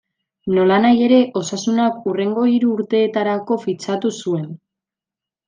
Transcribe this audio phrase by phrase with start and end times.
[0.53, 4.51] Nolanahi ere, Osasunak hurrengo hiru urteetarako fitxatu zuen.